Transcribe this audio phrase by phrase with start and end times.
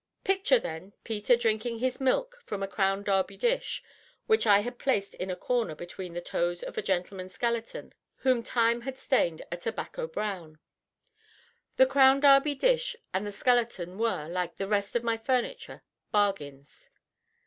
[0.23, 3.83] Picture, then, Peter drinking his milk from a Crown Derby dish
[4.25, 8.41] which I had placed in a corner between the toes of a gentleman skeleton whom
[8.41, 10.57] Time had stained a tobacco brown.
[11.75, 16.89] The Crown Derby dish and the skeleton were, like the rest of my furniture, "bargains."